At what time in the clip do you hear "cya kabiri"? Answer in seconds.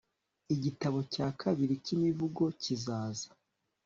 1.13-1.73